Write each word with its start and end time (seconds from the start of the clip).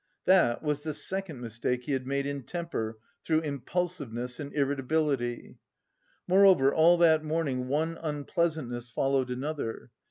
That 0.25 0.63
was 0.63 0.81
the 0.81 0.95
second 0.95 1.41
mistake 1.41 1.83
he 1.83 1.91
had 1.91 2.07
made 2.07 2.25
in 2.25 2.41
temper, 2.41 2.97
through 3.23 3.41
impulsiveness 3.41 4.39
and 4.39 4.51
irritability.... 4.51 5.59
Moreover, 6.27 6.73
all 6.73 6.97
that 6.97 7.23
morning 7.23 7.67
one 7.67 7.99
unpleasantness 8.01 8.89
followed 8.89 9.29
another. 9.29 9.91